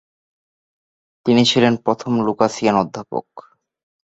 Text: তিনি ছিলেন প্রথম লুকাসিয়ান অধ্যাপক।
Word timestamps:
তিনি 1.25 1.41
ছিলেন 1.45 1.73
প্রথম 1.85 2.11
লুকাসিয়ান 2.25 2.75
অধ্যাপক। 2.75 3.27